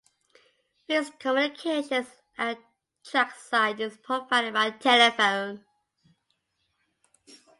[0.87, 2.57] Fixed communication at
[3.05, 5.63] trackside is provided by telephone.